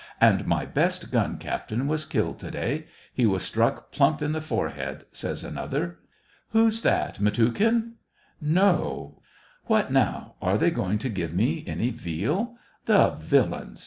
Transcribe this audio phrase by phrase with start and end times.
[0.19, 4.41] "And my best gun captain was killed to day; he was struck plump in the
[4.41, 5.99] forehead," says another."
[6.53, 7.91] Who's that} Mitiukhin
[8.61, 9.21] }""No!...
[9.65, 12.55] What now, are they going to give me any veal?
[12.85, 13.79] the villains